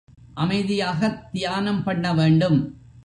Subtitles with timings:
[0.35, 2.59] அமைதியாகத் தியானம் பண்ண வேண்டும்.